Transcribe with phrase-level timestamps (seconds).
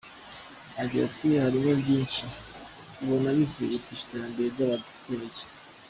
[0.81, 2.23] Agira ati “Harimo byinshi
[2.93, 5.41] tubona bizihutisha iterambere ry’abaturage.